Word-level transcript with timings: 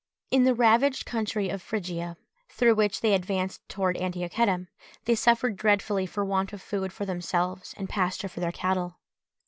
In 0.31 0.45
the 0.45 0.55
ravaged 0.55 1.05
country 1.05 1.49
of 1.49 1.61
Phrygia, 1.61 2.17
through 2.49 2.73
which 2.73 3.01
they 3.01 3.13
advanced 3.13 3.61
towards 3.69 3.99
Antiochetta, 4.01 4.65
they 5.05 5.13
suffered 5.13 5.55
dreadfully 5.57 6.07
for 6.07 6.25
want 6.25 6.53
of 6.53 6.59
food 6.63 6.91
for 6.91 7.05
themselves 7.05 7.75
and 7.77 7.87
pasture 7.87 8.27
for 8.27 8.39
their 8.39 8.51
cattle. 8.51 8.97